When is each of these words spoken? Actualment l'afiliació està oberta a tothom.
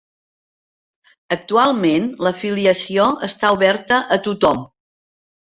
Actualment 1.35 2.09
l'afiliació 2.29 3.07
està 3.31 3.55
oberta 3.59 4.03
a 4.17 4.21
tothom. 4.31 4.65